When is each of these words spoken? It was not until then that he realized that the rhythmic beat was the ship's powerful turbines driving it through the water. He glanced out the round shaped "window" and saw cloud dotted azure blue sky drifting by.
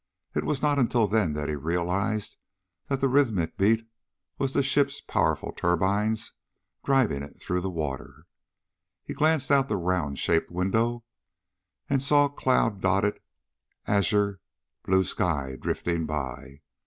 It 0.33 0.43
was 0.45 0.63
not 0.63 0.79
until 0.79 1.05
then 1.05 1.33
that 1.33 1.47
he 1.47 1.53
realized 1.55 2.37
that 2.87 3.01
the 3.01 3.07
rhythmic 3.07 3.55
beat 3.55 3.87
was 4.39 4.51
the 4.51 4.63
ship's 4.63 4.99
powerful 4.99 5.51
turbines 5.51 6.33
driving 6.83 7.21
it 7.21 7.39
through 7.39 7.61
the 7.61 7.69
water. 7.69 8.25
He 9.03 9.13
glanced 9.13 9.51
out 9.51 9.67
the 9.67 9.77
round 9.77 10.17
shaped 10.17 10.49
"window" 10.49 11.03
and 11.87 12.01
saw 12.01 12.29
cloud 12.29 12.81
dotted 12.81 13.19
azure 13.85 14.39
blue 14.85 15.03
sky 15.03 15.55
drifting 15.55 16.07
by. 16.07 16.61